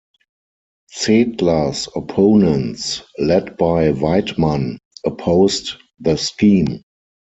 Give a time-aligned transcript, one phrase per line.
[0.91, 6.81] Zedler's opponents, led by Weidmann, opposed the scheme.